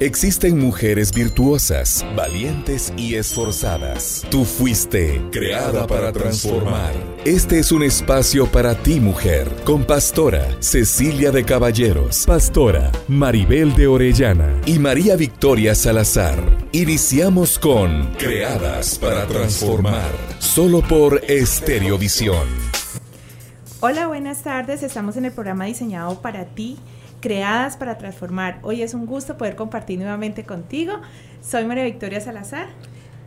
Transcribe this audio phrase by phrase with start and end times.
[0.00, 4.26] Existen mujeres virtuosas, valientes y esforzadas.
[4.28, 6.92] Tú fuiste creada para transformar.
[7.24, 13.86] Este es un espacio para ti, mujer, con pastora Cecilia de Caballeros, pastora Maribel de
[13.86, 16.40] Orellana y María Victoria Salazar.
[16.72, 22.48] Iniciamos con Creadas para transformar, solo por Estereovisión.
[23.78, 24.82] Hola, buenas tardes.
[24.82, 26.78] Estamos en el programa diseñado para ti
[27.24, 28.58] creadas para transformar.
[28.60, 30.92] Hoy es un gusto poder compartir nuevamente contigo.
[31.40, 32.66] Soy María Victoria Salazar.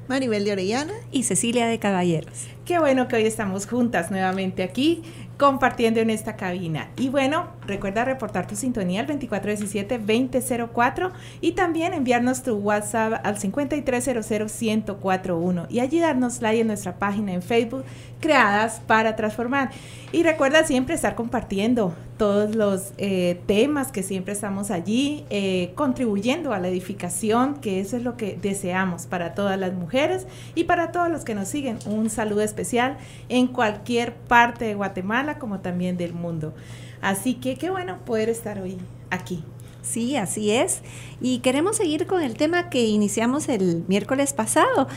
[0.07, 0.93] Maribel de Orellana.
[1.11, 2.45] Y Cecilia de Caballeros.
[2.63, 5.01] Qué bueno que hoy estamos juntas nuevamente aquí
[5.37, 6.91] compartiendo en esta cabina.
[6.97, 15.65] Y bueno, recuerda reportar tu sintonía al 2417-2004 y también enviarnos tu WhatsApp al 5300-1041
[15.69, 17.83] y allí darnos like en nuestra página en Facebook,
[18.19, 19.71] Creadas para Transformar.
[20.11, 26.53] Y recuerda siempre estar compartiendo todos los eh, temas que siempre estamos allí, eh, contribuyendo
[26.53, 30.91] a la edificación, que eso es lo que deseamos para todas las mujeres y para
[30.91, 31.77] todos los que nos siguen.
[31.85, 32.97] Un saludo especial
[33.29, 36.53] en cualquier parte de Guatemala como también del mundo.
[37.01, 38.77] Así que qué bueno poder estar hoy
[39.09, 39.43] aquí.
[39.81, 40.81] Sí, así es.
[41.21, 44.87] Y queremos seguir con el tema que iniciamos el miércoles pasado.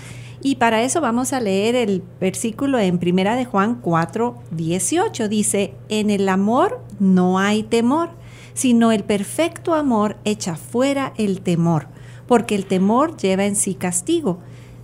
[0.43, 5.29] Y para eso vamos a leer el versículo en Primera de Juan 4, 18.
[5.29, 8.11] Dice, en el amor no hay temor,
[8.55, 11.89] sino el perfecto amor echa fuera el temor,
[12.27, 14.39] porque el temor lleva en sí castigo,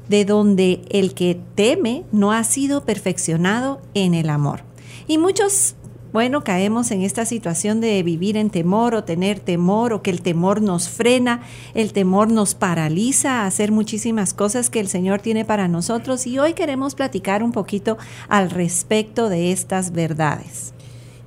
[0.08, 4.62] de donde el que teme no ha sido perfeccionado en el amor.
[5.08, 5.75] Y muchos
[6.17, 10.22] bueno, caemos en esta situación de vivir en temor o tener temor o que el
[10.22, 11.42] temor nos frena,
[11.75, 16.39] el temor nos paraliza a hacer muchísimas cosas que el Señor tiene para nosotros y
[16.39, 17.98] hoy queremos platicar un poquito
[18.31, 20.72] al respecto de estas verdades.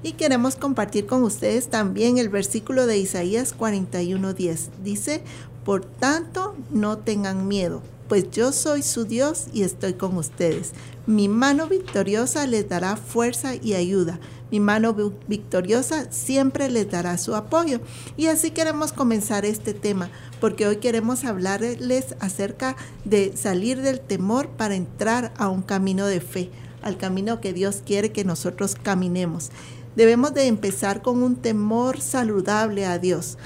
[0.02, 4.70] Y queremos compartir con ustedes también el versículo de Isaías 41:10.
[4.84, 5.22] Dice,
[5.66, 10.73] por tanto, no tengan miedo, pues yo soy su Dios y estoy con ustedes.
[11.07, 14.20] Mi mano victoriosa les dará fuerza y ayuda
[14.52, 14.95] mi mano
[15.27, 17.81] victoriosa siempre les dará su apoyo.
[18.17, 20.09] Y así queremos comenzar este tema,
[20.42, 22.75] porque hoy queremos hablarles acerca
[23.05, 26.49] de salir del temor para entrar a un camino de fe,
[26.81, 29.52] al camino que Dios quiere que nosotros caminemos.
[29.95, 33.37] Debemos de empezar con un temor saludable a Dios.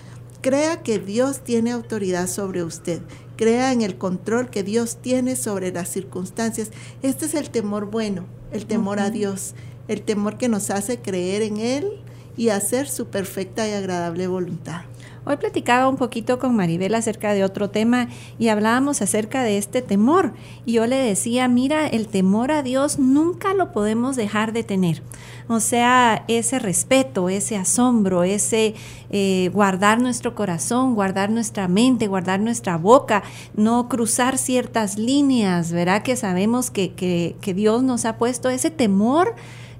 [0.41, 3.01] Crea que Dios tiene autoridad sobre usted.
[3.35, 6.69] Crea en el control que Dios tiene sobre las circunstancias.
[7.01, 9.55] Este es el temor bueno, el temor a Dios
[9.87, 12.01] el temor que nos hace creer en Él
[12.37, 14.81] y hacer su perfecta y agradable voluntad.
[15.25, 19.81] Hoy platicaba un poquito con Maribel acerca de otro tema y hablábamos acerca de este
[19.81, 20.33] temor.
[20.65, 25.01] Y yo le decía, mira, el temor a Dios nunca lo podemos dejar de tener.
[25.47, 28.75] O sea, ese respeto, ese asombro, ese
[29.11, 33.23] eh, guardar nuestro corazón, guardar nuestra mente, guardar nuestra boca,
[33.55, 36.03] no cruzar ciertas líneas, ¿verdad?
[36.03, 39.35] Que sabemos que, que Dios nos ha puesto ese temor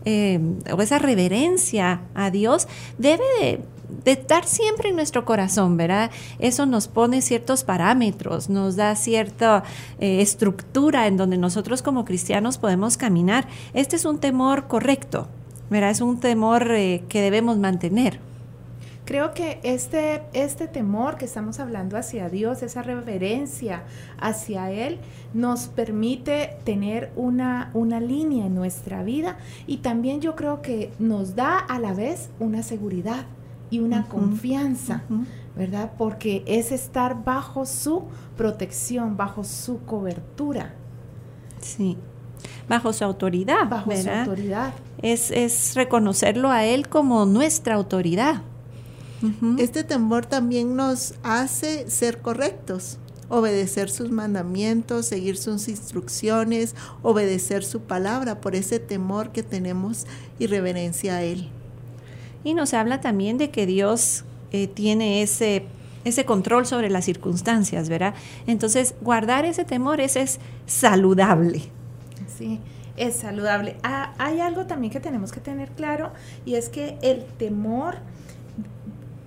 [0.06, 0.40] eh,
[0.70, 2.68] o esa reverencia a Dios
[2.98, 3.62] debe de,
[4.06, 6.12] estar siempre en nuestro corazón, ¿verdad?
[6.40, 9.64] Eso nos pone ciertos parámetros, nos da cierta
[10.00, 13.48] eh, estructura en donde nosotros como cristianos podemos caminar.
[13.74, 15.28] Este es un temor correcto,
[15.70, 15.92] ¿verdad?
[15.92, 18.20] Es un temor eh, que debemos mantener.
[19.06, 23.84] Creo que este, este temor que estamos hablando hacia Dios, esa reverencia
[24.18, 25.00] hacia Él,
[25.34, 29.38] nos permite tener una, una línea en nuestra vida
[29.68, 33.26] y también yo creo que nos da a la vez una seguridad
[33.74, 35.02] y una confianza,
[35.56, 35.94] ¿verdad?
[35.98, 38.04] Porque es estar bajo su
[38.38, 40.76] protección, bajo su cobertura.
[41.60, 41.98] Sí
[42.68, 43.68] bajo su autoridad.
[43.70, 44.74] Bajo su autoridad.
[45.02, 48.42] Es, es, reconocerlo a Él como nuestra autoridad.
[49.58, 52.98] Este temor también nos hace ser correctos,
[53.30, 60.06] obedecer sus mandamientos, seguir sus instrucciones, obedecer su palabra por ese temor que tenemos
[60.40, 61.50] y reverencia a Él.
[62.44, 65.66] Y nos habla también de que Dios eh, tiene ese,
[66.04, 68.14] ese control sobre las circunstancias, ¿verdad?
[68.48, 71.62] Entonces, guardar ese temor es, es saludable.
[72.38, 72.60] Sí,
[72.98, 73.78] es saludable.
[73.84, 76.12] Ah, hay algo también que tenemos que tener claro
[76.46, 77.96] y es que el temor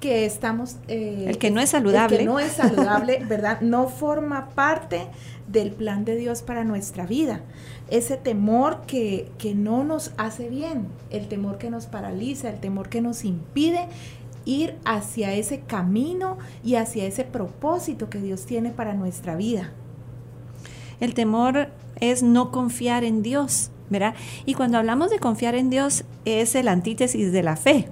[0.01, 0.77] que estamos...
[0.89, 2.17] Eh, el que no es saludable.
[2.17, 3.61] El que no es saludable, ¿verdad?
[3.63, 5.07] No forma parte
[5.49, 7.41] del plan de Dios para nuestra vida.
[7.89, 12.89] Ese temor que, que no nos hace bien, el temor que nos paraliza, el temor
[12.89, 13.89] que nos impide
[14.45, 19.73] ir hacia ese camino y hacia ese propósito que Dios tiene para nuestra vida.
[21.01, 21.69] El temor
[22.01, 24.15] es no confiar en Dios, ¿verdad?
[24.47, 27.89] Y cuando hablamos de confiar en Dios es el antítesis de la fe.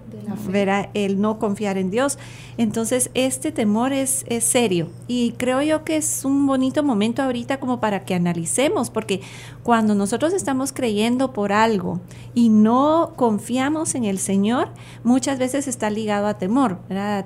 [0.49, 2.19] Verá el no confiar en Dios.
[2.57, 7.59] Entonces, este temor es, es serio y creo yo que es un bonito momento ahorita
[7.59, 9.21] como para que analicemos, porque
[9.63, 12.01] cuando nosotros estamos creyendo por algo
[12.35, 14.69] y no confiamos en el Señor,
[15.03, 16.79] muchas veces está ligado a temor.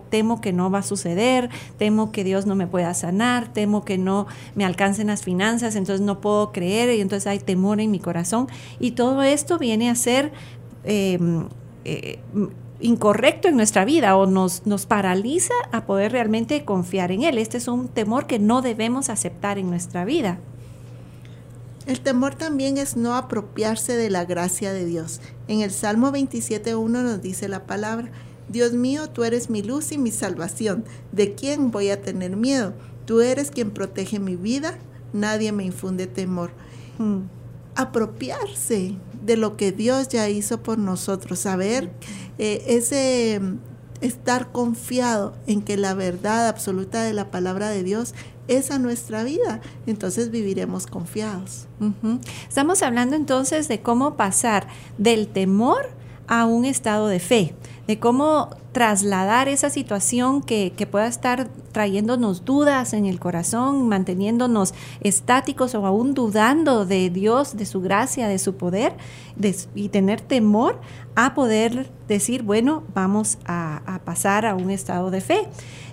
[0.08, 3.98] Temo que no va a suceder, temo que Dios no me pueda sanar, temo que
[3.98, 7.98] no me alcancen las finanzas, entonces no puedo creer y entonces hay temor en mi
[7.98, 8.48] corazón.
[8.80, 10.32] Y todo esto viene a ser...
[10.84, 11.48] Em,
[11.84, 12.18] eh,
[12.80, 17.38] incorrecto en nuestra vida o nos, nos paraliza a poder realmente confiar en Él.
[17.38, 20.38] Este es un temor que no debemos aceptar en nuestra vida.
[21.86, 25.20] El temor también es no apropiarse de la gracia de Dios.
[25.48, 28.10] En el Salmo 27.1 nos dice la palabra,
[28.48, 30.84] Dios mío, tú eres mi luz y mi salvación.
[31.12, 32.74] ¿De quién voy a tener miedo?
[33.06, 34.76] Tú eres quien protege mi vida,
[35.14, 36.50] nadie me infunde temor.
[36.98, 37.22] Hmm.
[37.74, 38.96] Apropiarse
[39.28, 41.92] de lo que Dios ya hizo por nosotros, saber
[42.38, 43.40] eh, ese
[44.00, 48.14] estar confiado en que la verdad absoluta de la palabra de Dios
[48.48, 51.66] es a nuestra vida, entonces viviremos confiados.
[52.48, 54.66] Estamos hablando entonces de cómo pasar
[54.96, 55.90] del temor
[56.26, 57.54] a un estado de fe,
[57.86, 65.74] de cómo trasladar esa situación que, pueda estar trayéndonos dudas en el corazón, manteniéndonos estáticos
[65.74, 68.94] o aún dudando de Dios, de su gracia, de su poder
[69.74, 70.80] y tener temor
[71.14, 75.48] a poder decir, bueno, vamos a, a pasar a un estado de fe.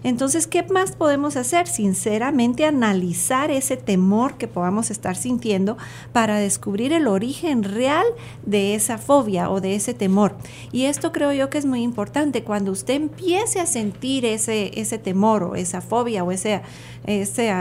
[0.05, 1.65] Entonces, ¿qué más podemos hacer?
[1.65, 5.77] Sinceramente, analizar ese temor que podamos estar sintiendo
[6.13, 8.05] para descubrir el origen real
[8.45, 10.35] de esa fobia o de ese temor.
[10.71, 12.43] Y esto creo yo que es muy importante.
[12.43, 16.61] Cuando usted empiece a sentir ese, ese temor o esa fobia o ese,
[17.05, 17.51] ese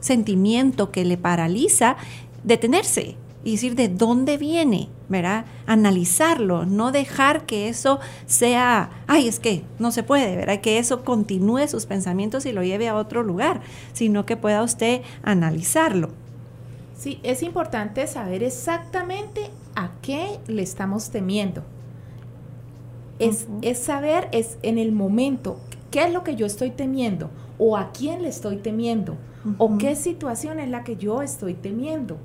[0.00, 1.96] sentimiento que le paraliza,
[2.44, 5.44] detenerse y decir de dónde viene, ¿verdad?
[5.66, 10.60] Analizarlo, no dejar que eso sea, ay, es que no se puede, ¿verdad?
[10.60, 13.60] Que eso continúe sus pensamientos y lo lleve a otro lugar,
[13.92, 16.10] sino que pueda usted analizarlo.
[16.96, 21.62] Sí, es importante saber exactamente a qué le estamos temiendo.
[23.18, 25.58] Es, es saber, es en el momento,
[25.90, 29.16] qué es lo que yo estoy temiendo o a quién le estoy temiendo
[29.56, 32.18] o qué situación es la que yo estoy temiendo.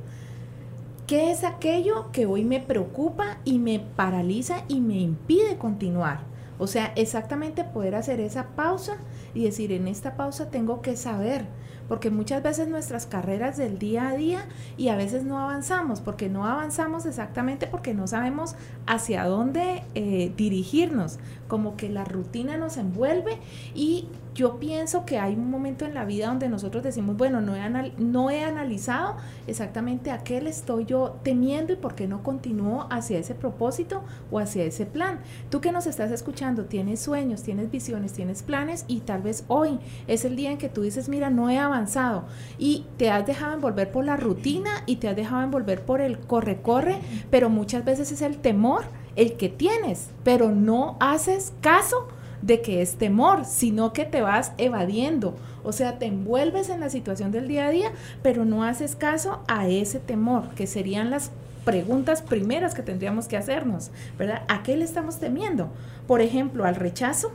[1.07, 6.21] ¿Qué es aquello que hoy me preocupa y me paraliza y me impide continuar?
[6.57, 8.97] O sea, exactamente poder hacer esa pausa
[9.33, 11.45] y decir, en esta pausa tengo que saber,
[11.87, 14.45] porque muchas veces nuestras carreras del día a día
[14.77, 18.55] y a veces no avanzamos, porque no avanzamos exactamente porque no sabemos
[18.87, 23.37] hacia dónde eh, dirigirnos, como que la rutina nos envuelve
[23.75, 27.55] y yo pienso que hay un momento en la vida donde nosotros decimos, bueno, no
[27.55, 32.23] he, no he analizado exactamente a qué le estoy yo temiendo y por qué no
[32.23, 35.19] continúo hacia ese propósito o hacia ese plan.
[35.49, 39.79] Tú que nos estás escuchando, tienes sueños, tienes visiones, tienes planes y tal vez hoy
[40.07, 42.25] es el día en que tú dices, mira, no he avanzado
[42.57, 46.19] y te has dejado envolver por la rutina y te has dejado envolver por el
[46.19, 46.99] corre-corre,
[47.29, 48.83] pero muchas veces es el temor
[49.15, 52.07] el que tienes, pero no haces caso
[52.43, 55.35] de que es temor, sino que te vas evadiendo.
[55.63, 57.91] O sea, te envuelves en la situación del día a día,
[58.21, 61.31] pero no haces caso a ese temor, que serían las
[61.63, 64.43] preguntas primeras que tendríamos que hacernos, ¿verdad?
[64.49, 65.69] ¿A qué le estamos temiendo?
[66.05, 67.31] Por ejemplo, al rechazo.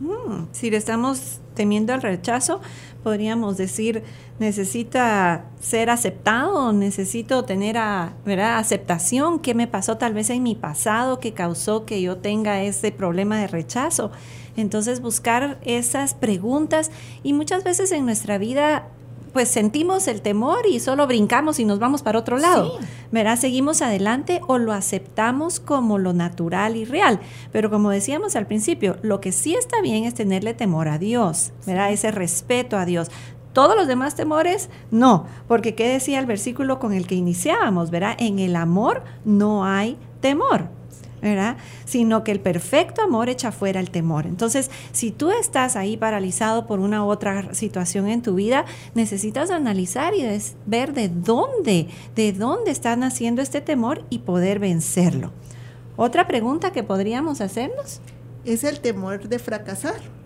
[0.00, 2.60] Mm, si le estamos temiendo al rechazo,
[3.02, 4.04] podríamos decir,
[4.38, 8.58] necesita ser aceptado, necesito tener a, ¿verdad?
[8.58, 12.92] aceptación, qué me pasó tal vez en mi pasado que causó que yo tenga ese
[12.92, 14.12] problema de rechazo.
[14.56, 16.90] Entonces buscar esas preguntas
[17.22, 18.88] y muchas veces en nuestra vida
[19.38, 22.76] pues sentimos el temor y solo brincamos y nos vamos para otro lado.
[23.12, 23.38] ¿Verdad?
[23.38, 27.20] Seguimos adelante o lo aceptamos como lo natural y real.
[27.52, 31.52] Pero como decíamos al principio, lo que sí está bien es tenerle temor a Dios,
[31.68, 31.92] ¿verdad?
[31.92, 33.12] Ese respeto a Dios.
[33.52, 37.92] Todos los demás temores, no, porque ¿qué decía el versículo con el que iniciábamos?
[37.92, 38.16] ¿Verdad?
[38.18, 40.68] En el amor no hay temor.
[41.84, 44.26] Sino que el perfecto amor echa fuera el temor.
[44.26, 49.50] Entonces, si tú estás ahí paralizado por una u otra situación en tu vida, necesitas
[49.50, 50.26] analizar y
[50.66, 55.32] ver de dónde, de dónde está naciendo este temor y poder vencerlo.
[55.96, 58.00] Otra pregunta que podríamos hacernos
[58.44, 60.17] es el temor de fracasar.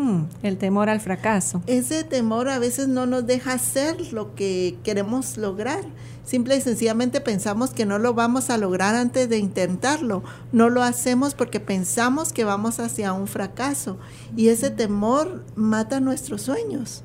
[0.00, 1.62] Hmm, el temor al fracaso.
[1.66, 5.84] Ese temor a veces no nos deja hacer lo que queremos lograr.
[6.24, 10.22] Simple y sencillamente pensamos que no lo vamos a lograr antes de intentarlo.
[10.52, 13.98] No lo hacemos porque pensamos que vamos hacia un fracaso.
[14.38, 17.04] Y ese temor mata nuestros sueños.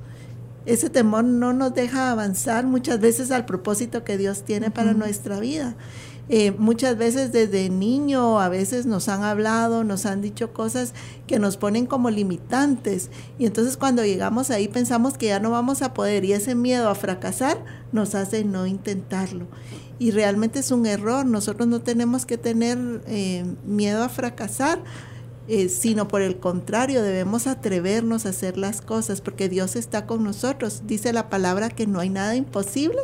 [0.66, 5.42] Ese temor no nos deja avanzar muchas veces al propósito que Dios tiene para nuestra
[5.42, 5.76] vida.
[6.28, 10.94] Eh, muchas veces desde niño a veces nos han hablado, nos han dicho cosas
[11.28, 15.84] que nos ponen como limitantes y entonces cuando llegamos ahí pensamos que ya no vamos
[15.84, 19.48] a poder y ese miedo a fracasar nos hace no intentarlo.
[19.98, 22.78] Y realmente es un error, nosotros no tenemos que tener
[23.08, 24.80] eh, miedo a fracasar
[25.48, 30.24] eh, sino por el contrario, debemos atrevernos a hacer las cosas porque Dios está con
[30.24, 30.84] nosotros.
[30.88, 32.98] Dice la palabra que no hay nada imposible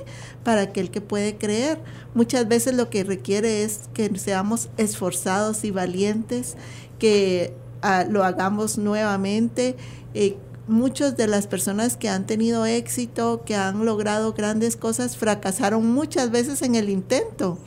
[0.44, 1.80] para aquel que puede creer.
[2.16, 6.58] Muchas veces lo que requiere es que seamos esforzados y valientes,
[6.98, 9.76] que ah, lo hagamos nuevamente.
[10.16, 10.36] Eh,
[10.68, 16.32] muchas de las personas que han tenido éxito, que han logrado grandes cosas, fracasaron muchas
[16.32, 17.60] veces en el intento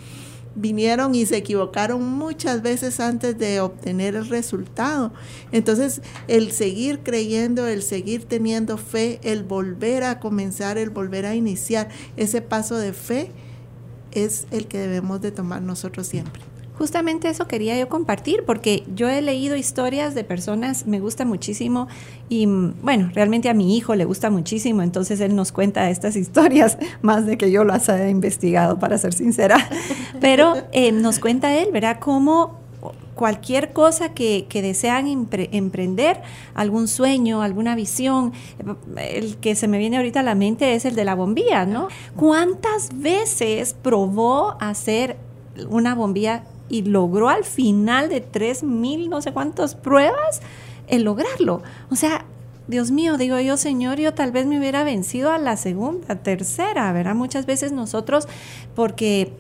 [0.55, 5.13] vinieron y se equivocaron muchas veces antes de obtener el resultado.
[5.53, 11.35] Entonces, el seguir creyendo, el seguir teniendo fe, el volver a comenzar, el volver a
[11.35, 13.31] iniciar ese paso de fe
[14.13, 16.54] es el que debemos de tomar nosotros siempre.
[16.77, 21.87] Justamente eso quería yo compartir porque yo he leído historias de personas, me gusta muchísimo
[22.29, 26.79] y bueno, realmente a mi hijo le gusta muchísimo, entonces él nos cuenta estas historias
[27.01, 29.69] más de que yo las haya investigado, para ser sincera,
[30.21, 32.65] pero eh, nos cuenta él, verá cómo
[33.15, 36.21] cualquier cosa que, desean emprender,
[36.55, 38.33] algún sueño, alguna visión.
[38.97, 41.89] El que se me viene ahorita a la mente es el de la bombilla, ¿no?
[42.17, 45.17] ¿Cuántas veces probó hacer
[45.71, 46.43] una bombilla
[46.75, 50.41] y logró al final de tres mil no sé cuántas pruebas
[50.89, 51.63] el lograrlo.
[51.89, 52.25] O sea,
[52.67, 56.93] Dios mío, digo yo, Señor, yo tal vez me hubiera vencido a la segunda, tercera,
[56.93, 57.15] ¿verdad?
[57.15, 58.27] Muchas veces nosotros,
[58.75, 59.33] porque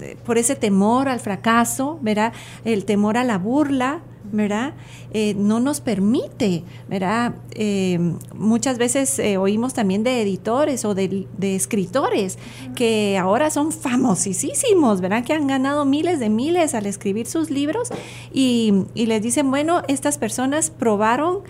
[0.00, 2.34] eh, por ese temor al fracaso, ¿verdad?
[2.66, 4.74] El temor a la burla, ¿verdad?
[5.12, 7.34] Eh, no nos permite, ¿verdad?
[7.52, 7.98] Eh,
[8.34, 12.38] muchas veces eh, oímos también de editores o de, escritores
[12.74, 15.24] que ahora son famosísimos, ¿verdad?
[15.24, 17.90] Que han ganado miles de miles al escribir sus libros
[18.32, 21.40] y, y les dicen, bueno, estas personas probaron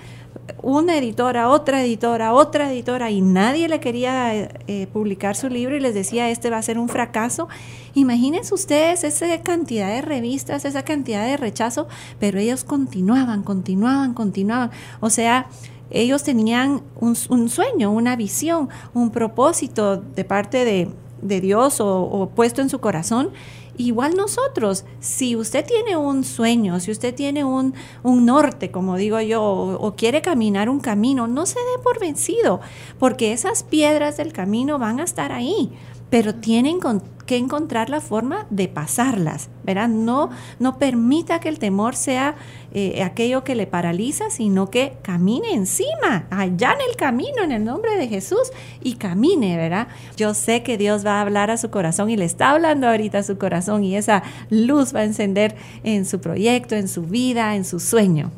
[0.62, 4.35] una editora, otra editora, otra editora, y nadie le quería
[4.66, 7.49] eh, publicar su libro y les decía, este va a ser un fracaso.
[7.95, 14.71] Imagínense ustedes esa cantidad de revistas, esa cantidad de rechazo, pero ellos continuaban, continuaban, continuaban.
[15.00, 15.49] O sea,
[15.90, 17.16] ellos tenían un,
[17.49, 20.90] sueño, una visión, un propósito de parte de,
[21.21, 23.30] Dios o puesto en su corazón
[23.78, 29.42] Igual nosotros, si usted tiene un sueño, si usted tiene un, norte, como digo yo,
[29.42, 32.61] o, quiere caminar un camino, no se dé por vencido,
[32.99, 35.73] porque esas piedras del camino van a estar ahí
[36.11, 36.80] pero tienen
[37.28, 39.88] que encontrar la forma de pasarlas, ¿verdad?
[39.88, 42.37] No, no permita que el temor sea
[42.73, 47.64] eh, aquello que le paraliza, sino que camine encima, allá en el camino, en el
[47.64, 48.50] nombre de Jesús,
[48.82, 49.88] y camine, ¿verdad?
[50.16, 53.18] Yo sé que Dios va a hablar a su corazón y le está hablando ahorita
[53.18, 55.54] a su corazón y esa luz va a encender
[55.85, 58.32] en su proyecto, en su vida, en su sueño.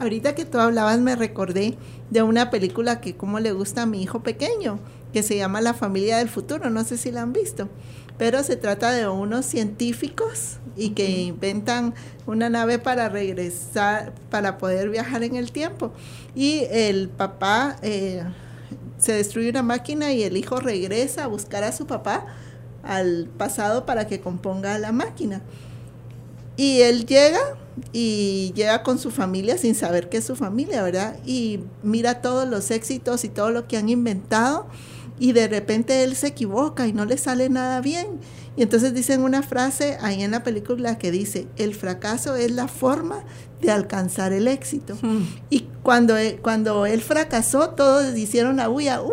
[0.00, 1.78] Ahorita que tú hablabas me recordé
[2.10, 4.80] de una película que como le gusta a mi hijo pequeño
[5.14, 7.68] que se llama La familia del futuro, no sé si la han visto,
[8.18, 11.94] pero se trata de unos científicos y que inventan
[12.26, 15.92] una nave para regresar, para poder viajar en el tiempo.
[16.34, 18.24] Y el papá eh,
[18.98, 22.26] se destruye una máquina y el hijo regresa a buscar a su papá
[22.82, 25.42] al pasado para que componga la máquina.
[26.56, 27.38] Y él llega
[27.92, 31.18] y llega con su familia sin saber que es su familia, ¿verdad?
[31.24, 34.66] Y mira todos los éxitos y todo lo que han inventado
[35.18, 38.20] y de repente él se equivoca y no le sale nada bien.
[38.56, 42.66] Y entonces dicen una frase ahí en la película que dice, el fracaso es la
[42.66, 43.24] forma
[43.60, 44.96] de alcanzar el éxito.
[45.00, 45.26] Hmm.
[45.48, 49.12] Y cuando, e, cuando él fracasó, todos hicieron la bulla, ¡uy,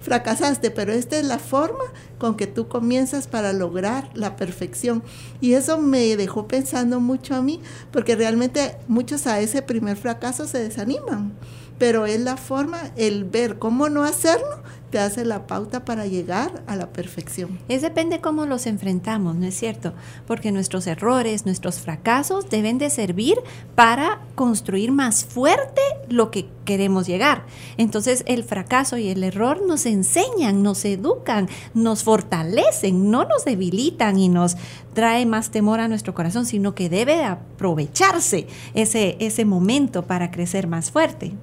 [0.00, 0.70] fracasaste!
[0.70, 1.84] Pero esta es la forma
[2.18, 5.02] con que tú comienzas para lograr la perfección.
[5.42, 7.60] Y eso me dejó pensando mucho a mí,
[7.92, 11.34] porque realmente muchos a ese primer fracaso se desaniman
[11.78, 16.62] pero es la forma, el ver cómo no hacerlo, te hace la pauta para llegar
[16.66, 17.58] a la perfección.
[17.68, 19.92] Es depende cómo los enfrentamos, ¿no es cierto?
[20.26, 23.36] Porque nuestros errores, nuestros fracasos deben de servir
[23.74, 27.44] para construir más fuerte lo que queremos llegar.
[27.76, 34.18] Entonces el fracaso y el error nos enseñan, nos educan, nos fortalecen, no nos debilitan
[34.18, 34.56] y nos
[34.94, 40.68] trae más temor a nuestro corazón, sino que debe aprovecharse ese, ese momento para crecer
[40.68, 41.34] más fuerte.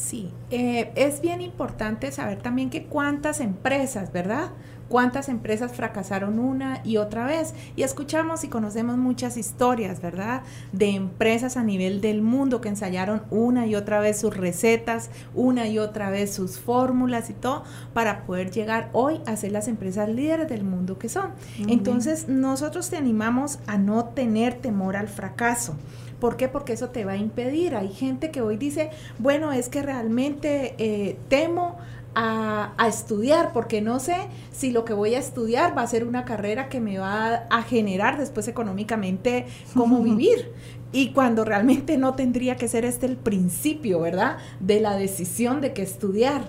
[0.00, 4.50] Sí, eh, es bien importante saber también que cuántas empresas, ¿verdad?
[4.90, 7.54] cuántas empresas fracasaron una y otra vez.
[7.76, 10.42] Y escuchamos y conocemos muchas historias, ¿verdad?
[10.72, 15.68] De empresas a nivel del mundo que ensayaron una y otra vez sus recetas, una
[15.68, 17.62] y otra vez sus fórmulas y todo,
[17.94, 21.30] para poder llegar hoy a ser las empresas líderes del mundo que son.
[21.68, 25.76] Entonces, nosotros te animamos a no tener temor al fracaso.
[26.20, 26.48] ¿Por qué?
[26.48, 27.74] Porque eso te va a impedir.
[27.74, 31.78] Hay gente que hoy dice, bueno, es que realmente eh, temo
[32.14, 34.16] a, estudiar, porque no sé
[34.52, 37.62] si lo que voy a estudiar va a ser una carrera que me va a,
[37.62, 40.52] generar después económicamente cómo vivir.
[40.92, 44.38] Y cuando realmente no tendría que ser este el principio, ¿verdad?
[44.58, 46.48] De la decisión de qué estudiar,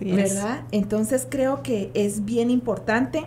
[0.00, 0.62] ¿verdad?
[0.70, 3.26] Entonces creo que es bien importante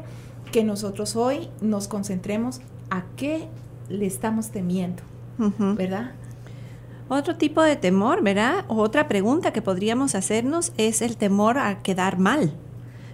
[0.52, 3.48] que nosotros hoy nos concentremos a qué
[3.90, 5.04] le estamos temiendo,
[5.38, 6.12] ¿verdad?
[7.10, 8.66] Otro tipo de temor, ¿verdad?
[8.68, 12.52] Otra pregunta que podríamos hacernos es el temor a quedar mal,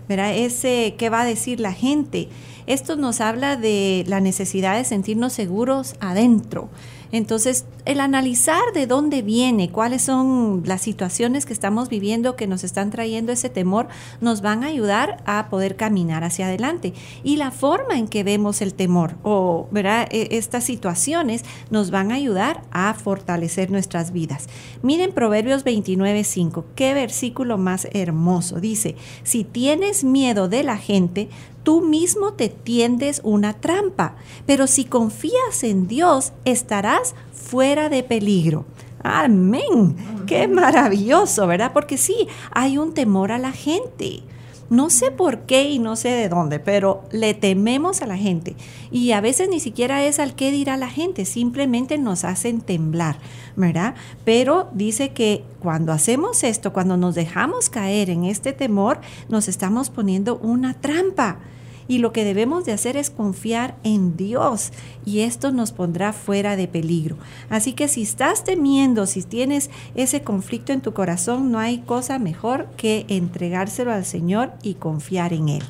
[0.09, 0.33] ¿verdad?
[0.35, 2.29] Ese, ¿qué va a decir la gente?
[2.65, 6.69] Esto nos habla de la necesidad de sentirnos seguros adentro,
[7.13, 12.63] entonces, el analizar de dónde viene, cuáles son las situaciones que estamos viviendo que nos
[12.63, 13.87] están trayendo ese temor,
[14.19, 16.95] nos van a ayudar a poder caminar hacia adelante.
[17.23, 19.69] Y la forma en que vemos el temor o.
[19.75, 24.47] E, estas situaciones nos van a ayudar a fortalecer nuestras vidas.
[24.81, 28.59] Miren Proverbios 29.5, qué versículo más hermoso.
[28.59, 31.29] Dice, si tienes miedo de la gente,
[31.63, 34.15] tú mismo te tiendes una trampa,
[34.45, 37.02] pero si confías en Dios, estarás
[37.33, 38.65] fuera de peligro.
[39.03, 39.95] Amén.
[40.25, 41.71] Qué maravilloso, ¿verdad?
[41.73, 44.23] Porque sí, hay un temor a la gente.
[44.69, 48.55] No sé por qué y no sé de dónde, pero le tememos a la gente.
[48.91, 53.17] Y a veces ni siquiera es al qué dirá la gente, simplemente nos hacen temblar,
[53.55, 53.93] ¿verdad?
[54.25, 59.89] Pero dice que cuando hacemos esto, cuando nos dejamos caer en este temor, nos estamos
[59.89, 61.37] poniendo una trampa
[61.87, 64.71] y lo que debemos de hacer es confiar en Dios
[65.05, 67.17] y esto nos pondrá fuera de peligro.
[67.49, 72.19] Así que si estás temiendo, si tienes ese conflicto en tu corazón, no hay cosa
[72.19, 75.63] mejor que entregárselo al Señor y confiar en Él.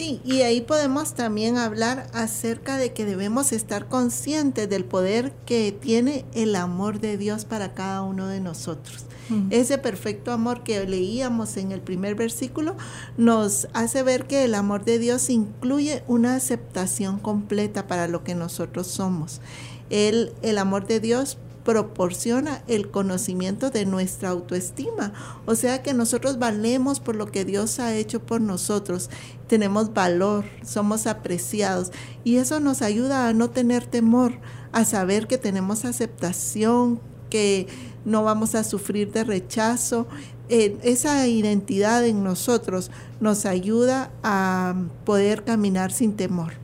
[0.00, 5.72] Sí, y ahí podemos también hablar acerca de que debemos estar conscientes del poder que
[5.78, 9.04] tiene el amor de Dios para cada uno de nosotros.
[9.50, 12.76] Ese perfecto amor que leíamos en el primer versículo
[13.18, 18.34] nos hace ver que el amor de Dios incluye una aceptación completa para lo que
[18.34, 19.42] nosotros somos.
[19.90, 25.12] El, el amor de Dios proporciona el conocimiento de nuestra autoestima.
[25.46, 29.10] O sea que nosotros valemos por lo que Dios ha hecho por nosotros.
[29.46, 31.92] Tenemos valor, somos apreciados
[32.24, 34.34] y eso nos ayuda a no tener temor,
[34.72, 37.66] a saber que tenemos aceptación, que
[38.04, 40.06] no vamos a sufrir de rechazo.
[40.48, 46.54] Eh, esa identidad en nosotros nos ayuda a poder caminar sin temor.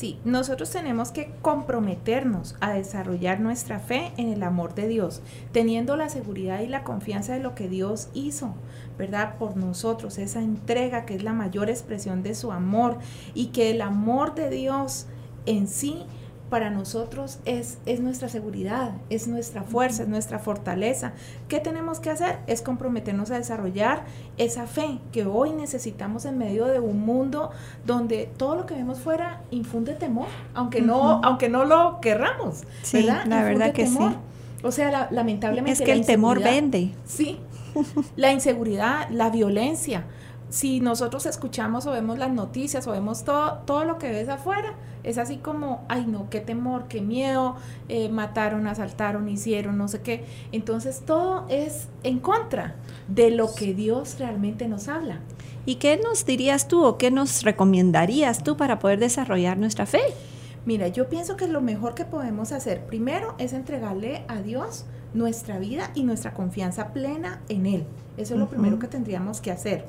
[0.00, 5.20] Sí, nosotros tenemos que comprometernos a desarrollar nuestra fe en el amor de Dios,
[5.52, 8.54] teniendo la seguridad y la confianza de lo que Dios hizo,
[8.96, 9.36] ¿verdad?
[9.36, 12.96] Por nosotros, esa entrega que es la mayor expresión de su amor
[13.34, 15.04] y que el amor de Dios
[15.44, 16.06] en sí
[16.50, 21.12] para nosotros es, es nuestra seguridad, es nuestra fuerza, es nuestra fortaleza.
[21.48, 22.40] ¿Qué tenemos que hacer?
[22.46, 24.04] Es comprometernos a desarrollar
[24.36, 27.50] esa fe que hoy necesitamos en medio de un mundo
[27.86, 32.64] donde todo lo que vemos fuera infunde temor, aunque no, aunque no lo querramos.
[32.82, 33.98] Sí, la verdad que sí.
[34.62, 35.72] O sea, lamentablemente.
[35.72, 36.90] Es que el temor vende.
[37.06, 37.38] Sí.
[38.16, 40.04] la inseguridad, la violencia
[40.50, 44.74] si nosotros escuchamos o vemos las noticias o vemos todo, todo lo que ves afuera,
[45.02, 47.56] es así como, ay no, qué temor, qué miedo,
[47.88, 50.24] eh, mataron, asaltaron, hicieron, no sé qué.
[50.52, 52.74] Entonces todo es en contra
[53.08, 55.20] de lo que Dios realmente nos habla.
[55.66, 60.00] ¿Y qué nos dirías tú o qué nos recomendarías tú para poder desarrollar nuestra fe?
[60.66, 64.84] Mira, yo pienso que lo mejor que podemos hacer primero es entregarle a Dios
[65.14, 67.84] nuestra vida y nuestra confianza plena en Él.
[68.16, 69.86] Eso es lo primero que tendríamos que hacer.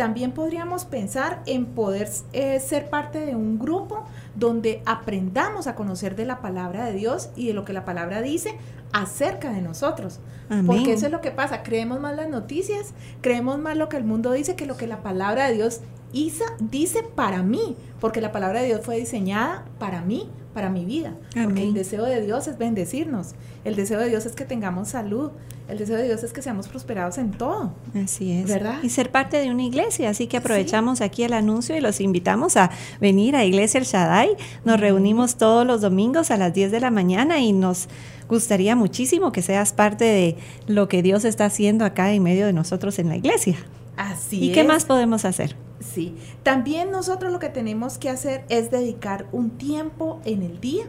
[0.00, 6.16] También podríamos pensar en poder eh, ser parte de un grupo donde aprendamos a conocer
[6.16, 8.56] de la palabra de Dios y de lo que la palabra dice
[8.94, 10.18] acerca de nosotros.
[10.66, 14.04] Porque eso es lo que pasa, creemos más las noticias, creemos más lo que el
[14.04, 15.80] mundo dice que lo que la palabra de Dios
[16.12, 21.14] dice para mí, porque la palabra de Dios fue diseñada para mí, para mi vida.
[21.32, 23.34] Porque el deseo de Dios es bendecirnos.
[23.64, 25.30] El deseo de Dios es que tengamos salud.
[25.68, 27.72] El deseo de Dios es que seamos prosperados en todo.
[27.94, 28.48] Así es.
[28.48, 28.82] ¿Verdad?
[28.82, 30.10] Y ser parte de una iglesia.
[30.10, 34.36] Así que aprovechamos aquí el anuncio y los invitamos a venir a Iglesia El Shaddai.
[34.64, 37.88] Nos reunimos todos los domingos a las 10 de la mañana y nos
[38.28, 40.36] gustaría muchísimo que seas parte de
[40.66, 43.56] lo que Dios está haciendo acá en medio de nosotros en la iglesia.
[43.96, 45.56] Así ¿Y qué más podemos hacer?
[45.80, 50.84] Sí, también nosotros lo que tenemos que hacer es dedicar un tiempo en el día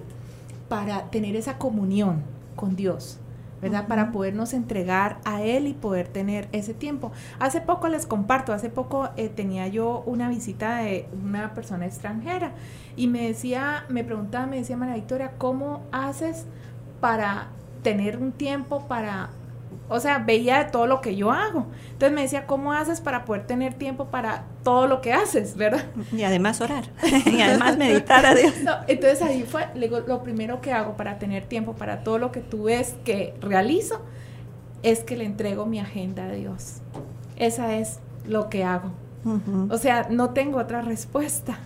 [0.69, 2.23] para tener esa comunión
[2.55, 3.17] con Dios.
[3.61, 3.87] ¿verdad?
[3.87, 7.11] Para podernos entregar a Él y poder tener ese tiempo.
[7.39, 12.53] Hace poco les comparto, hace poco eh, tenía yo una visita de una persona extranjera
[12.95, 16.45] y me decía, me preguntaba, me decía María Victoria, ¿cómo haces
[16.99, 17.49] para
[17.83, 19.29] tener un tiempo para
[19.91, 21.67] o sea, veía todo lo que yo hago.
[21.91, 25.83] Entonces me decía, ¿cómo haces para poder tener tiempo para todo lo que haces, verdad?
[26.13, 26.85] Y además orar.
[27.25, 28.53] y además meditar a Dios.
[28.87, 32.63] entonces ahí fue, lo primero que hago para tener tiempo para todo lo que tú
[32.63, 33.99] ves que realizo,
[34.81, 36.77] es que le entrego mi agenda a Dios.
[37.35, 38.91] Esa es lo que hago.
[39.69, 41.59] O sea, no tengo otra respuesta,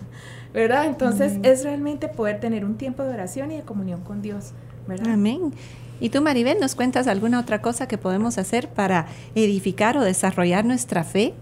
[0.52, 0.86] ¿verdad?
[0.86, 4.50] Entonces es realmente poder tener un tiempo de oración y de comunión con Dios,
[4.88, 5.12] ¿verdad?
[5.12, 5.52] Amén.
[6.00, 10.64] ¿Y tú, Maribel, nos cuentas alguna otra cosa que podemos hacer para edificar o desarrollar
[10.64, 11.34] nuestra fe?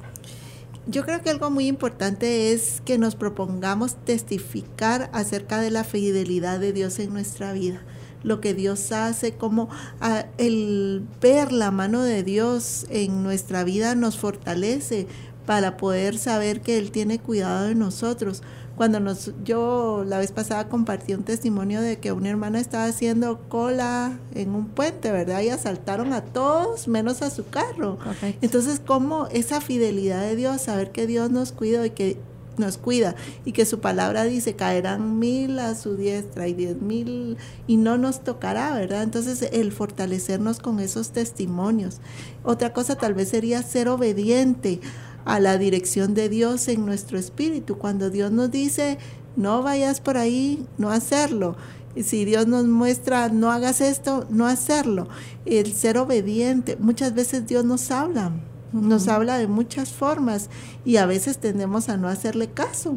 [0.86, 6.60] Yo creo que algo muy importante es que nos propongamos testificar acerca de la fidelidad
[6.60, 7.82] de Dios en nuestra vida
[8.24, 9.68] lo que Dios hace, como
[10.00, 15.06] ah, el ver la mano de Dios en nuestra vida nos fortalece
[15.46, 18.42] para poder saber que Él tiene cuidado de nosotros
[18.76, 23.40] cuando nos, yo la vez pasada compartí un testimonio de que una hermana estaba haciendo
[23.48, 25.42] cola en un puente, ¿verdad?
[25.42, 27.98] Y asaltaron a todos menos a su carro.
[28.42, 32.18] Entonces, como esa fidelidad de Dios, saber que Dios nos cuida y que
[32.58, 37.36] nos cuida y que su palabra dice caerán mil a su diestra y diez mil
[37.66, 39.02] y no nos tocará, ¿verdad?
[39.02, 41.98] Entonces el fortalecernos con esos testimonios.
[42.44, 44.80] Otra cosa tal vez sería ser obediente
[45.24, 47.78] a la dirección de Dios en nuestro espíritu.
[47.78, 48.98] Cuando Dios nos dice,
[49.36, 51.56] no vayas por ahí, no hacerlo.
[51.96, 55.08] Y si Dios nos muestra, no hagas esto, no hacerlo.
[55.46, 56.76] El ser obediente.
[56.78, 58.32] Muchas veces Dios nos habla,
[58.72, 60.50] nos habla de muchas formas
[60.84, 62.96] y a veces tendemos a no hacerle caso.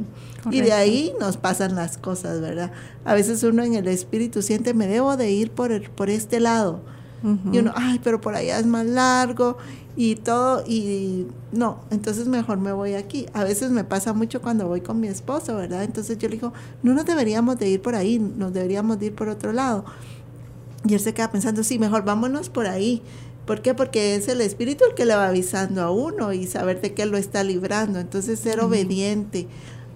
[0.50, 2.72] Y de ahí nos pasan las cosas, ¿verdad?
[3.06, 6.82] A veces uno en el espíritu siente, me debo de ir por, por este lado.
[7.24, 9.58] Y uno, ay, pero por allá es más largo
[9.96, 13.26] y todo, y no, entonces mejor me voy aquí.
[13.34, 15.84] A veces me pasa mucho cuando voy con mi esposo, ¿verdad?
[15.84, 16.54] Entonces yo le digo,
[16.84, 19.84] no nos deberíamos de ir por ahí, nos deberíamos de ir por otro lado.
[20.88, 23.02] Y él se queda pensando, sí, mejor vámonos por ahí.
[23.48, 23.74] ¿Por qué?
[23.74, 27.06] Porque es el espíritu el que le va avisando a uno y saber de qué
[27.06, 28.00] lo está librando.
[28.00, 29.48] Entonces ser obediente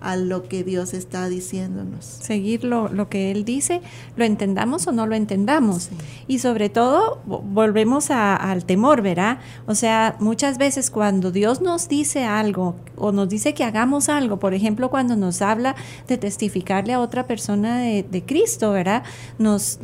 [0.02, 2.04] a lo que Dios está diciéndonos.
[2.04, 3.82] Seguir lo, que Él dice,
[4.18, 5.90] lo entendamos o no lo entendamos.
[6.28, 9.40] Y sobre todo, volvemos al temor, ¿verdad?
[9.68, 14.40] O sea, muchas veces cuando Dios nos dice algo o nos dice que hagamos algo,
[14.40, 15.76] por ejemplo, cuando nos habla
[16.08, 19.04] de testificarle a otra persona de, de Cristo, ¿verdad?
[19.38, 19.80] Nos,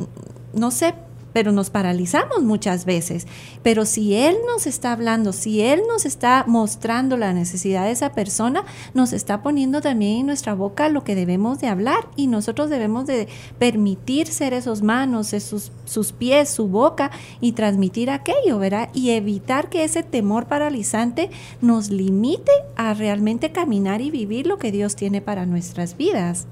[0.52, 0.94] no sé,
[1.32, 3.26] pero nos paralizamos muchas veces.
[3.62, 8.12] Pero si Él nos está hablando, si Él nos está mostrando la necesidad de esa
[8.12, 8.64] persona,
[8.94, 13.06] nos está poniendo también en nuestra boca lo que debemos de hablar y nosotros debemos
[13.06, 17.10] de permitir ser esos manos, esos, sus pies, su boca
[17.40, 18.88] y transmitir aquello, ¿verdad?
[18.92, 24.72] Y evitar que ese temor paralizante nos limite a realmente caminar y vivir lo que
[24.72, 26.46] Dios tiene para nuestras vidas.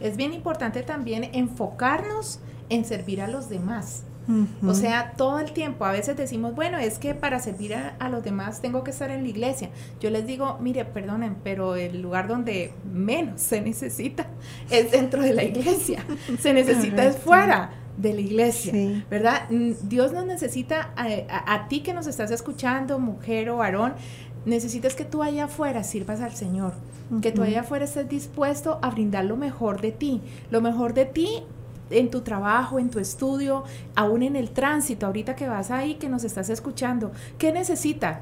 [0.00, 4.04] Es bien importante también enfocarnos en servir a los demás.
[4.66, 8.22] O sea, todo el tiempo, a veces decimos, bueno, es que para servir a, los
[8.22, 9.70] demás tengo que estar en la iglesia.
[10.00, 14.26] Yo les digo, mire, perdonen, pero el lugar donde menos se necesita
[14.70, 16.04] es dentro de la iglesia.
[16.40, 19.48] Se necesita es fuera de la iglesia, ¿verdad?
[19.82, 23.94] Dios nos necesita a, ti que nos estás escuchando, mujer o varón,
[24.46, 26.72] necesitas que tú allá afuera sirvas al Señor,
[27.20, 31.04] que tú allá afuera estés dispuesto a brindar lo mejor de ti, lo mejor de
[31.04, 31.42] ti
[31.90, 36.08] en tu trabajo, en tu estudio, aún en el tránsito, ahorita que vas ahí, que
[36.08, 38.20] nos estás escuchando, ¿qué necesitas?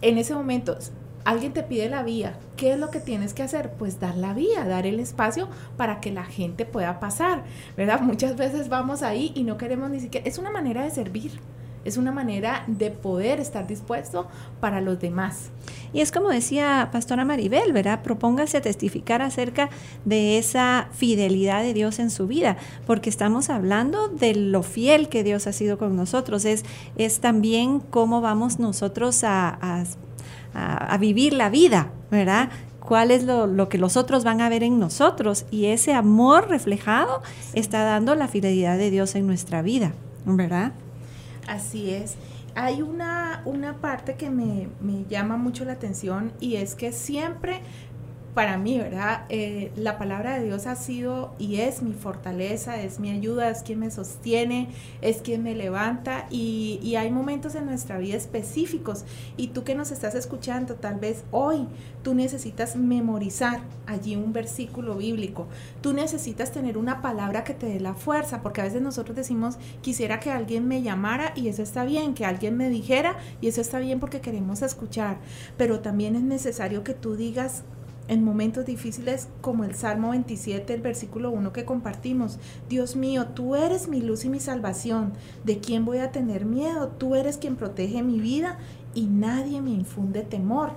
[0.00, 0.78] En ese momento,
[1.24, 3.72] alguien te pide la vía, ¿qué es lo que tienes que hacer?
[3.72, 7.44] Pues dar la vía, dar el espacio para que la gente pueda pasar,
[7.76, 8.00] ¿verdad?
[8.00, 11.32] Muchas veces vamos ahí y no queremos ni siquiera, es una manera de servir
[11.88, 14.28] es una manera de poder estar dispuesto
[14.60, 15.50] para los demás.
[15.92, 18.02] Y es como decía Pastora Maribel, ¿verdad?
[18.02, 19.70] Propóngase a testificar acerca
[20.04, 25.24] de esa fidelidad de Dios en su vida, porque estamos hablando de lo fiel que
[25.24, 26.44] Dios ha sido con nosotros.
[26.44, 26.64] Es,
[26.96, 29.84] es también cómo vamos nosotros a, a,
[30.54, 32.50] a vivir la vida, ¿verdad?
[32.88, 35.44] cuál es lo, lo, que los otros van a ver en nosotros.
[35.50, 37.20] Y ese amor reflejado
[37.52, 39.92] está dando la fidelidad de Dios en nuestra vida,
[40.24, 40.72] ¿verdad?
[41.48, 42.16] Así es.
[42.54, 47.60] Hay una, una parte que me, me llama mucho la atención y es que siempre
[48.34, 49.24] para mí, ¿verdad?
[49.30, 53.62] Eh, la palabra de Dios ha sido y es mi fortaleza, es mi ayuda, es
[53.62, 54.68] quien me sostiene,
[55.00, 59.04] es quien me levanta y, y, hay momentos en nuestra vida específicos.
[59.36, 61.66] Y tú que nos estás escuchando, tal vez hoy
[62.02, 65.48] tú necesitas memorizar allí un versículo bíblico,
[65.80, 69.58] tú necesitas tener una palabra que te dé la fuerza, porque a veces nosotros decimos,
[69.80, 73.60] quisiera que alguien me llamara y eso está bien, que alguien me dijera y eso
[73.60, 75.18] está bien porque queremos escuchar,
[75.56, 77.64] pero también es necesario que tú digas,
[78.08, 82.38] en momentos difíciles como el Salmo 27, el versículo 1 que compartimos.
[82.68, 85.12] Dios mío, tú eres mi luz y mi salvación.
[85.44, 86.88] ¿De quién voy a tener miedo?
[86.88, 88.58] Tú eres quien protege mi vida
[88.94, 90.72] y nadie me infunde temor.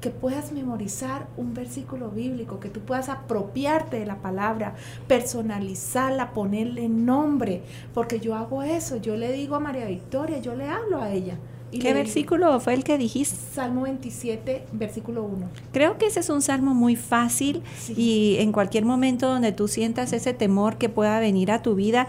[0.00, 4.74] Que puedas memorizar un versículo bíblico, que tú puedas apropiarte de la palabra,
[5.08, 7.62] personalizarla, ponerle nombre,
[7.94, 11.38] porque yo hago eso, yo le digo a María Victoria, yo le hablo a ella
[11.70, 13.36] ¿Qué versículo fue el que dijiste?
[13.54, 15.48] Salmo 27, versículo 1.
[15.72, 17.94] Creo que ese es un salmo muy fácil sí.
[17.96, 22.06] y en cualquier momento donde tú sientas ese temor que pueda venir a tu vida,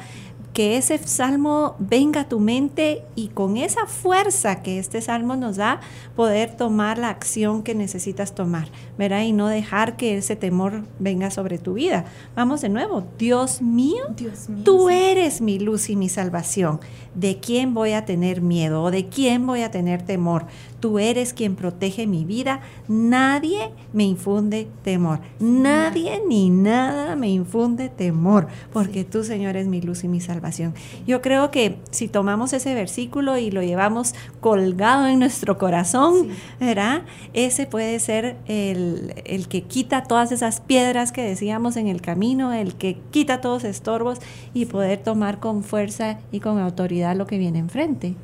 [0.58, 5.58] que ese salmo venga a tu mente y con esa fuerza que este salmo nos
[5.58, 5.82] da,
[6.16, 8.68] poder tomar la acción que necesitas tomar,
[8.98, 9.22] ¿verdad?
[9.22, 12.06] Y no dejar que ese temor venga sobre tu vida.
[12.36, 14.96] Vamos de nuevo, Dios mío, Dios mío tú sí.
[14.96, 16.80] eres mi luz y mi salvación.
[17.14, 20.48] ¿De quién voy a tener miedo o de quién voy a tener temor?
[20.80, 22.62] Tú eres quien protege mi vida.
[22.88, 25.20] Nadie me infunde temor.
[25.40, 30.76] Nadie ni nada me infunde temor, porque tú, Señor, eres mi luz y mi salvación.
[31.08, 36.30] Yo creo que si tomamos ese versículo y lo llevamos colgado en nuestro corazón, sí.
[36.60, 37.04] ¿verdad?
[37.34, 42.54] Ese puede ser el, el, que quita todas esas piedras que decíamos en el camino,
[42.54, 44.20] el que quita todos estorbos
[44.54, 48.16] y poder tomar con fuerza y con autoridad lo que viene enfrente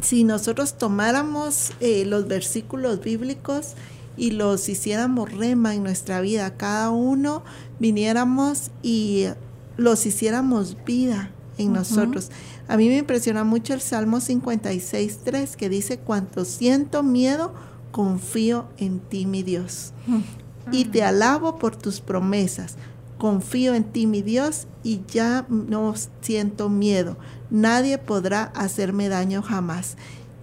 [0.00, 3.74] si nosotros tomáramos eh, los versículos bíblicos
[4.16, 7.42] y los hiciéramos rema en nuestra vida, cada uno
[7.78, 9.26] viniéramos y
[9.76, 11.76] los hiciéramos vida en uh -huh.
[11.76, 12.30] nosotros.
[12.68, 17.54] A mí me impresiona mucho el Salmo 56.3 que dice, cuanto siento miedo,
[17.92, 19.92] confío en ti, mi Dios.
[20.08, 20.22] Uh -huh.
[20.72, 22.76] Y te alabo por tus promesas.
[23.18, 27.16] Confío en ti, mi Dios, y ya no siento miedo.
[27.50, 29.96] Nadie podrá hacerme daño jamás.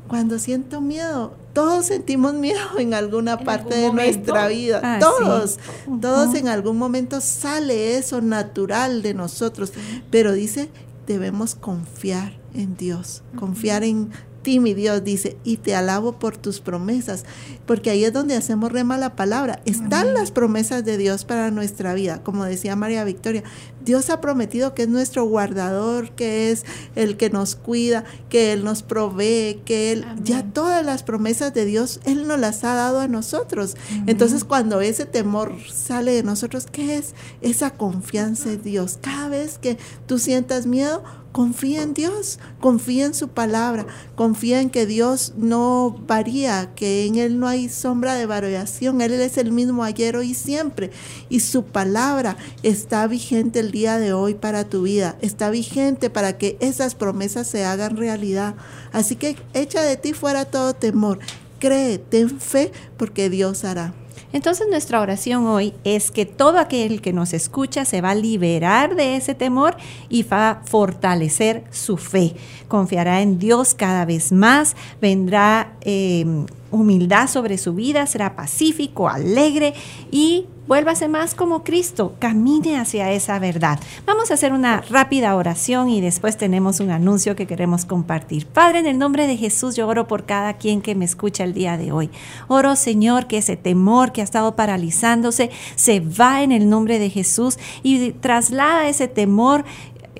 [0.07, 4.33] Cuando siento miedo, todos sentimos miedo en alguna ¿En parte de momento?
[4.33, 4.81] nuestra vida.
[4.83, 5.91] Ah, todos, sí.
[6.01, 6.39] todos uh -huh.
[6.39, 9.71] en algún momento sale eso natural de nosotros.
[10.09, 10.69] Pero dice,
[11.07, 13.39] debemos confiar en Dios, uh -huh.
[13.39, 14.09] confiar en
[14.43, 17.25] ti, mi Dios, dice, y te alabo por tus promesas,
[17.65, 19.61] porque ahí es donde hacemos rema la palabra.
[19.65, 20.13] Están Amén.
[20.15, 23.43] las promesas de Dios para nuestra vida, como decía María Victoria.
[23.83, 28.63] Dios ha prometido que es nuestro guardador, que es el que nos cuida, que Él
[28.63, 30.23] nos provee, que Él, Amén.
[30.23, 33.75] ya todas las promesas de Dios, Él nos las ha dado a nosotros.
[33.89, 34.03] Amén.
[34.07, 37.13] Entonces, cuando ese temor sale de nosotros, ¿qué es?
[37.41, 38.99] Esa confianza en Dios.
[39.01, 44.69] Cada vez que tú sientas miedo, confía en Dios, confía en su palabra, confía en
[44.69, 49.51] que Dios no varía, que en Él no hay sombra de variación, Él es el
[49.51, 50.91] mismo ayer, hoy y siempre.
[51.27, 56.37] Y su palabra está vigente el día de hoy para tu vida, está vigente para
[56.37, 58.55] que esas promesas se hagan realidad.
[58.93, 61.19] Así que echa de ti fuera todo temor,
[61.59, 63.93] cree, ten fe, porque Dios hará.
[64.33, 68.95] Entonces nuestra oración hoy es que todo aquel que nos escucha se va a liberar
[68.95, 69.77] de ese temor
[70.09, 72.35] y va a fortalecer su fe.
[72.67, 76.25] Confiará en Dios cada vez más, vendrá eh,
[76.71, 79.75] humildad sobre su vida, será pacífico, alegre
[80.11, 83.79] y vuélvase más como Cristo, camine hacia esa verdad.
[84.05, 88.47] Vamos a hacer una rápida oración y después tenemos un anuncio que queremos compartir.
[88.47, 91.53] Padre, en el nombre de Jesús, yo oro por cada quien que me escucha el
[91.53, 92.09] día de hoy.
[92.47, 97.09] Oro, Señor, que ese temor que ha estado paralizándose se va en el nombre de
[97.09, 99.65] Jesús y traslada ese temor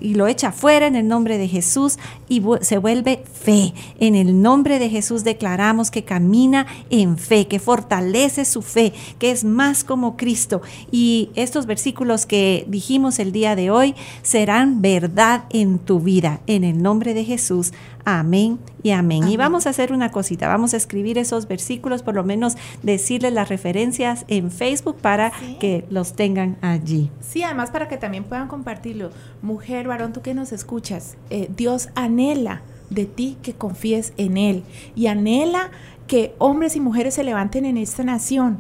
[0.04, 1.98] y lo echa fuera en el nombre de Jesús
[2.30, 3.74] y se vuelve fe.
[4.00, 9.32] En el nombre de Jesús declaramos que camina en fe, que fortalece su fe, que
[9.32, 10.62] es más como Cristo.
[10.92, 16.42] Y estos versículos que dijimos el día de hoy serán verdad en tu vida.
[16.48, 17.72] En el nombre de Jesús.
[18.06, 19.24] Amén y amén.
[19.24, 19.34] amén.
[19.34, 23.34] Y vamos a hacer una cosita, vamos a escribir esos versículos, por lo menos decirles
[23.34, 25.58] las referencias en Facebook para sí.
[25.60, 27.10] que los tengan allí.
[27.22, 29.12] Sí, además para que también puedan compartirlo.
[29.42, 34.64] Mujer, varón, tú que nos escuchas, eh, Dios anhela de ti que confíes en Él
[34.96, 35.72] y anhela
[36.08, 38.60] que hombres y mujeres se levanten en esta nación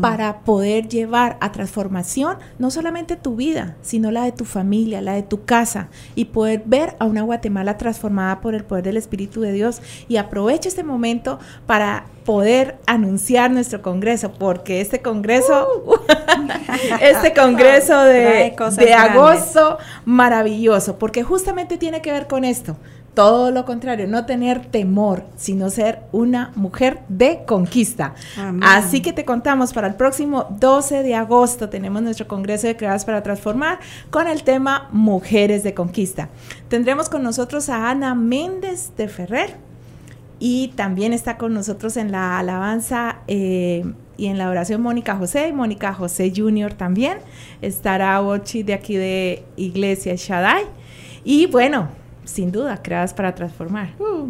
[0.00, 5.14] para poder llevar a transformación no solamente tu vida, sino la de tu familia, la
[5.14, 9.40] de tu casa y poder ver a una Guatemala transformada por el poder del Espíritu
[9.40, 9.82] de Dios.
[10.08, 15.94] Y aprovecho este momento para poder anunciar nuestro congreso, porque este congreso, uh.
[17.00, 22.76] este congreso de, de agosto, maravilloso, porque justamente tiene que ver con esto,
[23.14, 28.14] todo lo contrario, no tener temor, sino ser una mujer de conquista.
[28.62, 33.04] Así que te contamos para el próximo 12 de agosto tenemos nuestro Congreso de Creadas
[33.04, 33.78] para Transformar
[34.10, 36.28] con el tema Mujeres de Conquista.
[36.68, 39.56] Tendremos con nosotros a Ana Méndez de Ferrer
[40.38, 43.84] y también está con nosotros en la alabanza eh,
[44.16, 47.18] y en la oración Mónica José y Mónica José Junior también.
[47.60, 50.64] Estará Ochi de aquí de Iglesia Shaddai.
[51.24, 51.88] Y bueno,
[52.30, 53.94] sin duda, creadas para transformar.
[53.98, 54.28] Uh.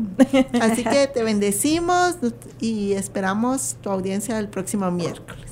[0.60, 2.16] Así que te bendecimos
[2.60, 5.50] y esperamos tu audiencia el próximo miércoles.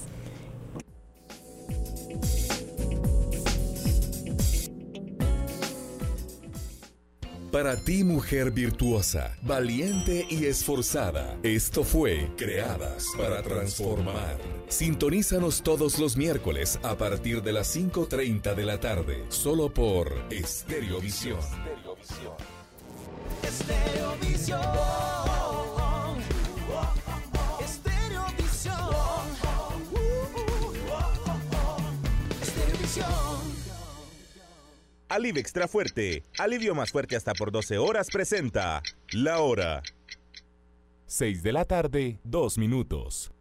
[7.51, 14.37] Para ti, mujer virtuosa, valiente y esforzada, esto fue Creadas para Transformar.
[14.69, 21.41] Sintonízanos todos los miércoles a partir de las 5.30 de la tarde, solo por Estereovisión.
[23.43, 24.61] Estereovisión.
[35.09, 39.83] Alivio Extra Fuerte, alivio más fuerte hasta por 12 horas, presenta La Hora.
[41.07, 43.33] 6 de la tarde, 2 minutos.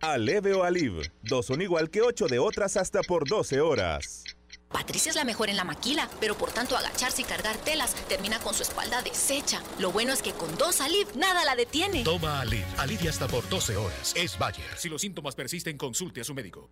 [0.00, 4.24] Aleve o Aliv, dos son igual que 8 de otras hasta por 12 horas.
[4.72, 8.38] Patricia es la mejor en la maquila, pero por tanto agacharse y cargar telas termina
[8.40, 9.62] con su espalda deshecha.
[9.78, 12.04] Lo bueno es que con dos Alib nada la detiene.
[12.04, 14.12] Toma Alib, alivia hasta por 12 horas.
[14.16, 14.76] Es Bayer.
[14.76, 16.70] Si los síntomas persisten, consulte a su médico.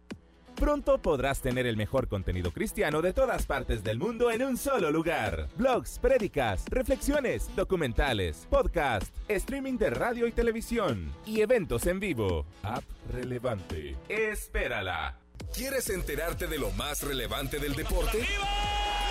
[0.57, 4.91] Pronto podrás tener el mejor contenido cristiano de todas partes del mundo en un solo
[4.91, 5.49] lugar.
[5.57, 12.45] Blogs, prédicas, reflexiones, documentales, podcast, streaming de radio y televisión y eventos en vivo.
[12.63, 13.97] App relevante.
[14.09, 15.20] Espérala.
[15.55, 18.27] ¿Quieres enterarte de lo más relevante del deporte?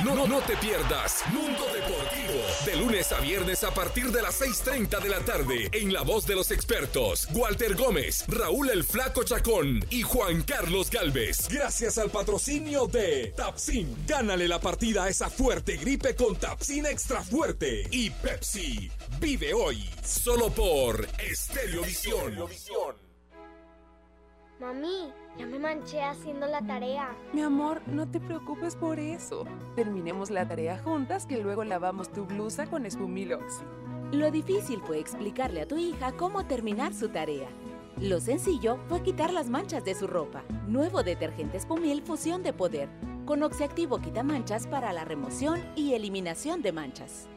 [0.03, 2.41] No, no, no te pierdas Mundo Deportivo.
[2.65, 5.69] De lunes a viernes a partir de las 6.30 de la tarde.
[5.73, 7.27] En la voz de los expertos.
[7.33, 11.49] Walter Gómez, Raúl el Flaco Chacón y Juan Carlos Galvez.
[11.49, 14.05] Gracias al patrocinio de Tapsin.
[14.07, 17.85] Gánale la partida a esa fuerte gripe con Tapsin Extra Fuerte.
[17.91, 18.89] Y Pepsi.
[19.19, 19.89] Vive hoy.
[20.01, 23.08] Solo por Estereovisión.
[24.59, 27.15] Mami, ya me manché haciendo la tarea.
[27.31, 29.45] Mi amor, no te preocupes por eso.
[29.77, 33.63] Terminemos la tarea juntas que luego lavamos tu blusa con Espumilox.
[34.11, 37.47] Lo difícil fue explicarle a tu hija cómo terminar su tarea.
[38.01, 40.43] Lo sencillo fue quitar las manchas de su ropa.
[40.67, 42.89] Nuevo detergente Espumil Fusión de Poder,
[43.25, 47.29] con oxiactivo quita manchas para la remoción y eliminación de manchas.